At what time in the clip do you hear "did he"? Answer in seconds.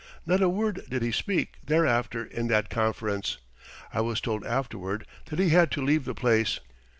0.89-1.11